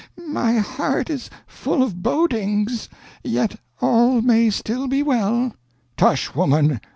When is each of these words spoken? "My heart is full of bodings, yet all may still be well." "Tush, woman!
"My 0.29 0.53
heart 0.53 1.11
is 1.11 1.29
full 1.45 1.83
of 1.83 2.01
bodings, 2.01 2.89
yet 3.23 3.57
all 3.81 4.23
may 4.23 4.49
still 4.49 4.87
be 4.87 5.03
well." 5.03 5.53
"Tush, 5.95 6.33
woman! 6.33 6.81